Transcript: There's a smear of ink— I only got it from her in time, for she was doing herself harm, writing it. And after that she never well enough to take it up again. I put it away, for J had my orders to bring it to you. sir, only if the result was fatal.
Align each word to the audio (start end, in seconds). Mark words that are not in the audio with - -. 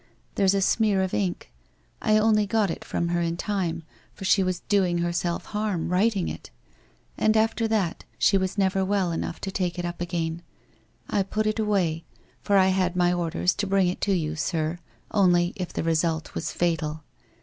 There's 0.33 0.55
a 0.55 0.61
smear 0.63 1.03
of 1.03 1.13
ink— 1.13 1.51
I 2.01 2.17
only 2.17 2.47
got 2.47 2.71
it 2.71 2.83
from 2.83 3.09
her 3.09 3.21
in 3.21 3.37
time, 3.37 3.83
for 4.15 4.25
she 4.25 4.41
was 4.41 4.61
doing 4.61 4.97
herself 4.97 5.45
harm, 5.53 5.89
writing 5.89 6.27
it. 6.27 6.49
And 7.19 7.37
after 7.37 7.67
that 7.67 8.03
she 8.17 8.35
never 8.57 8.83
well 8.83 9.11
enough 9.11 9.39
to 9.41 9.51
take 9.51 9.77
it 9.77 9.85
up 9.85 10.01
again. 10.01 10.41
I 11.07 11.21
put 11.21 11.45
it 11.45 11.59
away, 11.59 12.03
for 12.41 12.57
J 12.57 12.71
had 12.71 12.95
my 12.95 13.13
orders 13.13 13.53
to 13.53 13.67
bring 13.67 13.89
it 13.89 14.01
to 14.01 14.13
you. 14.13 14.35
sir, 14.35 14.79
only 15.11 15.53
if 15.55 15.71
the 15.71 15.83
result 15.83 16.33
was 16.33 16.51
fatal. 16.51 17.03